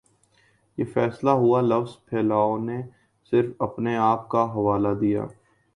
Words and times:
یہ 0.77 0.85
فیصلہ 0.93 1.29
ہوا 1.41 1.59
لفظ 1.61 1.91
پھیلاؤ 2.05 2.57
نے 2.59 2.81
صرف 3.33 3.51
اپنے 3.59 3.95
آپ 4.03 4.27
کا 4.29 4.43
حوالہ 4.53 4.93
دیا 5.01 5.25